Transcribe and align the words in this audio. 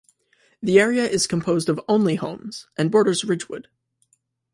The 0.63 0.79
area 0.79 1.07
is 1.07 1.27
composed 1.27 1.69
of 1.69 1.79
only 1.87 2.15
homes 2.15 2.65
and 2.75 2.89
borders 2.89 3.23
Ridgewood. 3.23 3.67